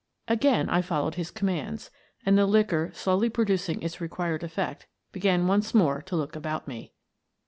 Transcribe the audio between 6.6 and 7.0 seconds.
me.